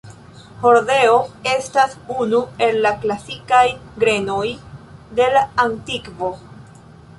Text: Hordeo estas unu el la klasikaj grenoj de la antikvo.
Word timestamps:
Hordeo 0.67 1.19
estas 1.51 1.93
unu 2.23 2.39
el 2.69 2.81
la 2.87 2.93
klasikaj 3.05 3.61
grenoj 4.05 4.49
de 5.21 5.31
la 5.37 5.47
antikvo. 5.69 6.35